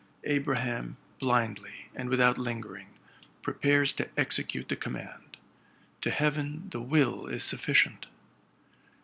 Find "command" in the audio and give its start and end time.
4.75-5.37